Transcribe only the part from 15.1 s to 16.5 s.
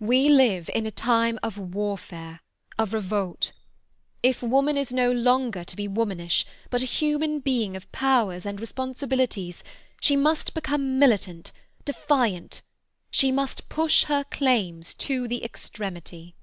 the extremity.